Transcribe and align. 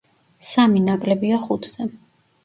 სამი 0.51 0.79
ნაკლებია 0.85 1.37
ხუთზე. 1.43 1.87